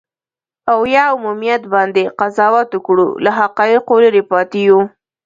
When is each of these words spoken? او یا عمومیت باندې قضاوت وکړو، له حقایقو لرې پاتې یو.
او 0.71 0.77
یا 0.95 1.03
عمومیت 1.15 1.61
باندې 1.73 2.03
قضاوت 2.19 2.69
وکړو، 2.73 3.07
له 3.23 3.31
حقایقو 3.39 3.95
لرې 4.03 4.23
پاتې 4.31 4.59
یو. 4.67 4.79